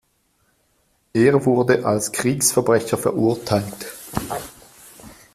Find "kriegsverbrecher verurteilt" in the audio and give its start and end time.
2.11-3.85